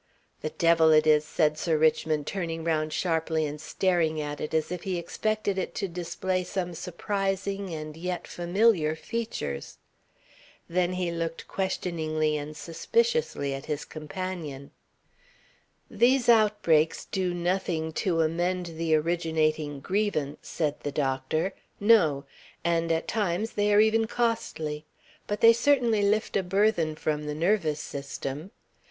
"The 0.41 0.49
devil 0.49 0.89
it 0.91 1.05
is!" 1.05 1.23
said 1.25 1.59
Sir 1.59 1.77
Richmond, 1.77 2.25
turning 2.25 2.63
round 2.63 2.91
sharply 2.91 3.45
and 3.45 3.61
staring 3.61 4.19
at 4.19 4.41
it 4.41 4.51
as 4.51 4.71
if 4.71 4.81
he 4.81 4.97
expected 4.97 5.59
it 5.59 5.75
to 5.75 5.87
display 5.87 6.43
some 6.43 6.73
surprising 6.73 7.71
and 7.71 7.95
yet 7.95 8.25
familiar 8.25 8.95
features. 8.95 9.77
Then 10.67 10.93
he 10.93 11.11
looked 11.11 11.47
questioningly 11.47 12.35
and 12.35 12.57
suspiciously 12.57 13.53
at 13.53 13.67
his 13.67 13.85
companion. 13.85 14.71
"These 15.87 16.27
outbreaks 16.29 17.05
do 17.05 17.35
nothing 17.35 17.93
to 18.01 18.21
amend 18.21 18.77
the 18.79 18.95
originating 18.95 19.81
grievance," 19.81 20.47
said 20.49 20.79
the 20.79 20.91
doctor. 20.91 21.53
"No. 21.79 22.25
And 22.63 22.91
at 22.91 23.07
times 23.07 23.51
they 23.51 23.71
are 23.71 23.79
even 23.79 24.07
costly. 24.07 24.83
But 25.27 25.41
they 25.41 25.53
certainly 25.53 26.01
lift 26.01 26.35
a 26.35 26.41
burthen 26.41 26.95
from 26.95 27.27
the 27.27 27.35
nervous 27.35 27.79
system.... 27.79 28.49